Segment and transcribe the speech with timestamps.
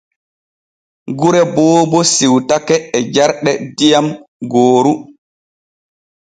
[1.19, 4.07] Gure Boobo siwtake e jarɗe diyam
[4.51, 4.93] gooru.